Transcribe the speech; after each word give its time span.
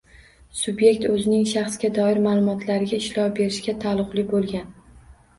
Subyekt 0.59 1.03
o‘zining 1.09 1.43
shaxsga 1.49 1.91
doir 1.97 2.19
ma’lumotlariga 2.27 2.99
ishlov 3.03 3.27
berishga 3.41 3.75
taalluqli 3.85 4.25
bo‘lgan 4.33 4.65